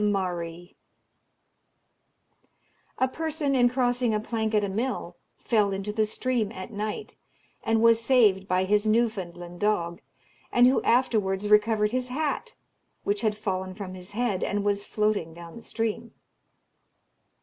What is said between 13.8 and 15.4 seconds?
his head, and was floating